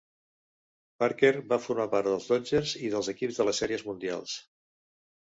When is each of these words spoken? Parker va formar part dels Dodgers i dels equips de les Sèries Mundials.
Parker 1.03 1.31
va 1.51 1.59
formar 1.67 1.87
part 1.93 2.11
dels 2.13 2.31
Dodgers 2.33 2.75
i 2.89 2.93
dels 2.97 3.13
equips 3.17 3.41
de 3.41 3.49
les 3.51 3.65
Sèries 3.65 3.89
Mundials. 3.93 4.39